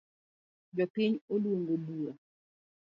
Jopiny 0.75 1.13
oluongo 1.33 1.73
bura 1.85 2.13